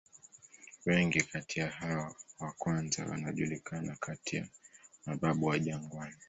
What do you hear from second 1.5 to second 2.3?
ya hao